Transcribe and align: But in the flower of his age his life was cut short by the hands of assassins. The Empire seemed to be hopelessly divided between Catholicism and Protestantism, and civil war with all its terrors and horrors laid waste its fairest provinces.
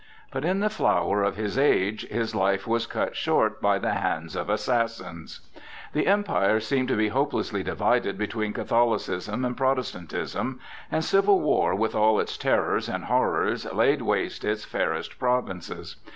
But 0.31 0.43
in 0.45 0.61
the 0.61 0.69
flower 0.71 1.21
of 1.21 1.35
his 1.35 1.59
age 1.59 2.07
his 2.07 2.33
life 2.33 2.65
was 2.65 2.87
cut 2.87 3.15
short 3.15 3.61
by 3.61 3.77
the 3.77 3.93
hands 3.93 4.35
of 4.35 4.49
assassins. 4.49 5.41
The 5.93 6.07
Empire 6.07 6.59
seemed 6.59 6.87
to 6.87 6.95
be 6.97 7.09
hopelessly 7.09 7.61
divided 7.61 8.17
between 8.17 8.51
Catholicism 8.51 9.45
and 9.45 9.55
Protestantism, 9.55 10.59
and 10.89 11.05
civil 11.05 11.39
war 11.39 11.75
with 11.75 11.93
all 11.93 12.19
its 12.19 12.35
terrors 12.35 12.89
and 12.89 13.03
horrors 13.05 13.71
laid 13.71 14.01
waste 14.01 14.43
its 14.43 14.65
fairest 14.65 15.19
provinces. 15.19 15.97